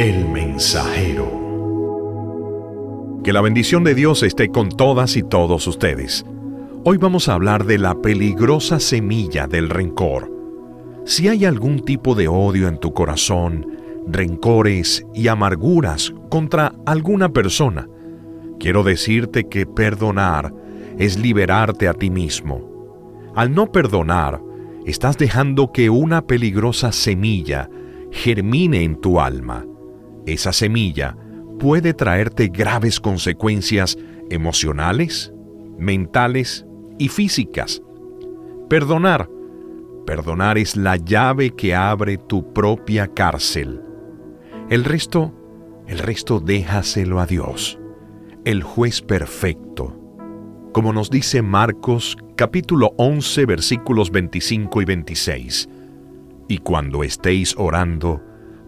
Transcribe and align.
El 0.00 0.26
mensajero. 0.30 1.28
Que 3.22 3.34
la 3.34 3.42
bendición 3.42 3.84
de 3.84 3.94
Dios 3.94 4.22
esté 4.22 4.48
con 4.48 4.70
todas 4.70 5.14
y 5.18 5.22
todos 5.22 5.66
ustedes. 5.66 6.24
Hoy 6.84 6.96
vamos 6.96 7.28
a 7.28 7.34
hablar 7.34 7.66
de 7.66 7.76
la 7.76 8.00
peligrosa 8.00 8.80
semilla 8.80 9.46
del 9.46 9.68
rencor. 9.68 10.32
Si 11.04 11.28
hay 11.28 11.44
algún 11.44 11.80
tipo 11.80 12.14
de 12.14 12.28
odio 12.28 12.66
en 12.66 12.78
tu 12.78 12.94
corazón, 12.94 13.66
rencores 14.06 15.04
y 15.12 15.28
amarguras 15.28 16.14
contra 16.30 16.72
alguna 16.86 17.28
persona, 17.28 17.86
quiero 18.58 18.82
decirte 18.82 19.50
que 19.50 19.66
perdonar 19.66 20.54
es 20.96 21.18
liberarte 21.18 21.88
a 21.88 21.92
ti 21.92 22.08
mismo. 22.08 22.62
Al 23.34 23.52
no 23.52 23.70
perdonar, 23.70 24.40
estás 24.86 25.18
dejando 25.18 25.72
que 25.72 25.90
una 25.90 26.26
peligrosa 26.26 26.90
semilla 26.90 27.68
germine 28.10 28.82
en 28.82 28.98
tu 28.98 29.20
alma. 29.20 29.66
Esa 30.26 30.52
semilla 30.52 31.16
puede 31.58 31.94
traerte 31.94 32.48
graves 32.48 33.00
consecuencias 33.00 33.96
emocionales, 34.30 35.32
mentales 35.78 36.66
y 36.98 37.08
físicas. 37.08 37.82
Perdonar. 38.68 39.28
Perdonar 40.06 40.58
es 40.58 40.76
la 40.76 40.96
llave 40.96 41.50
que 41.50 41.74
abre 41.74 42.16
tu 42.16 42.52
propia 42.52 43.08
cárcel. 43.08 43.82
El 44.70 44.84
resto, 44.84 45.34
el 45.86 45.98
resto 45.98 46.40
déjaselo 46.40 47.20
a 47.20 47.26
Dios, 47.26 47.78
el 48.44 48.62
juez 48.62 49.02
perfecto. 49.02 49.96
Como 50.72 50.92
nos 50.92 51.10
dice 51.10 51.42
Marcos 51.42 52.16
capítulo 52.36 52.92
11 52.96 53.44
versículos 53.46 54.10
25 54.10 54.82
y 54.82 54.84
26. 54.84 55.68
Y 56.48 56.58
cuando 56.58 57.02
estéis 57.02 57.54
orando, 57.58 58.22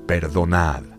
perdonad 0.07 0.92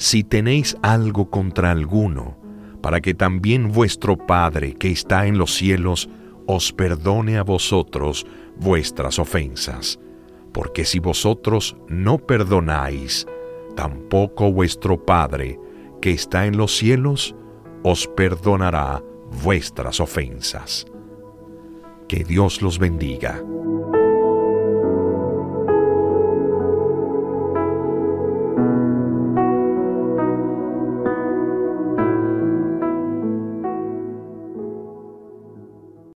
si 0.00 0.24
tenéis 0.24 0.78
algo 0.80 1.28
contra 1.28 1.70
alguno, 1.70 2.38
para 2.80 3.02
que 3.02 3.12
también 3.12 3.70
vuestro 3.70 4.16
Padre 4.16 4.72
que 4.72 4.90
está 4.90 5.26
en 5.26 5.36
los 5.36 5.54
cielos 5.54 6.08
os 6.46 6.72
perdone 6.72 7.36
a 7.36 7.42
vosotros 7.42 8.26
vuestras 8.56 9.18
ofensas. 9.18 10.00
Porque 10.52 10.86
si 10.86 11.00
vosotros 11.00 11.76
no 11.86 12.16
perdonáis, 12.16 13.26
tampoco 13.76 14.50
vuestro 14.50 15.04
Padre 15.04 15.60
que 16.00 16.12
está 16.12 16.46
en 16.46 16.56
los 16.56 16.74
cielos 16.74 17.36
os 17.82 18.06
perdonará 18.06 19.02
vuestras 19.44 20.00
ofensas. 20.00 20.86
Que 22.08 22.24
Dios 22.24 22.62
los 22.62 22.78
bendiga. 22.78 23.44